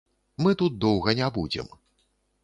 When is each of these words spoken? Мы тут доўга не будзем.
Мы 0.43 0.53
тут 0.61 0.79
доўга 0.85 1.13
не 1.19 1.27
будзем. 1.35 1.69